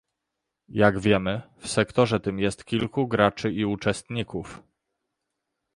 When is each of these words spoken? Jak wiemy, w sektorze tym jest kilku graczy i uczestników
Jak 0.69 0.99
wiemy, 0.99 1.41
w 1.57 1.67
sektorze 1.67 2.19
tym 2.19 2.39
jest 2.39 2.65
kilku 2.65 3.07
graczy 3.07 3.51
i 3.51 3.65
uczestników 3.65 4.63